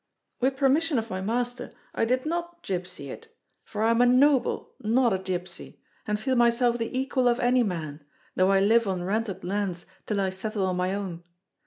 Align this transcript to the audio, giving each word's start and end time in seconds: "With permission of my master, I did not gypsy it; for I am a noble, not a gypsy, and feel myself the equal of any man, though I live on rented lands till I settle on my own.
"With 0.39 0.57
permission 0.57 0.97
of 0.97 1.11
my 1.11 1.21
master, 1.21 1.73
I 1.93 2.05
did 2.05 2.25
not 2.25 2.63
gypsy 2.63 3.09
it; 3.11 3.37
for 3.63 3.83
I 3.83 3.91
am 3.91 4.01
a 4.01 4.07
noble, 4.07 4.73
not 4.79 5.13
a 5.13 5.19
gypsy, 5.19 5.77
and 6.07 6.19
feel 6.19 6.33
myself 6.35 6.79
the 6.79 6.97
equal 6.99 7.27
of 7.27 7.39
any 7.39 7.61
man, 7.61 8.03
though 8.35 8.49
I 8.51 8.61
live 8.61 8.87
on 8.87 9.03
rented 9.03 9.43
lands 9.43 9.85
till 10.07 10.19
I 10.19 10.31
settle 10.31 10.65
on 10.65 10.75
my 10.75 10.95
own. 10.95 11.23